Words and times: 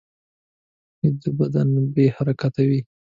ویده 1.01 1.29
بدن 1.39 1.69
بې 1.93 2.05
حرکته 2.15 2.61
وي 2.69 2.79